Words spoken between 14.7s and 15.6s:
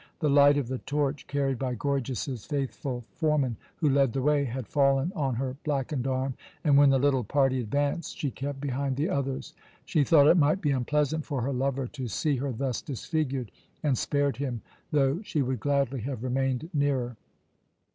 though she would